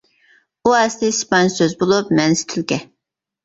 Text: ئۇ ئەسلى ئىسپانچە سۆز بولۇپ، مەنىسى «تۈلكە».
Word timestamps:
ئۇ 0.69 0.73
ئەسلى 0.77 1.11
ئىسپانچە 1.13 1.57
سۆز 1.59 1.77
بولۇپ، 1.85 2.13
مەنىسى 2.23 2.51
«تۈلكە». 2.57 2.85